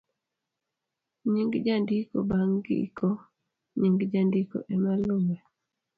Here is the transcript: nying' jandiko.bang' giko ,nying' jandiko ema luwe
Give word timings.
nying' 1.31 1.61
jandiko.bang' 1.65 2.57
giko 2.65 3.09
,nying' 3.79 4.03
jandiko 4.11 4.57
ema 4.73 4.91
luwe 5.05 5.35